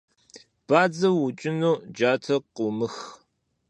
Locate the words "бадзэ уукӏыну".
0.67-1.81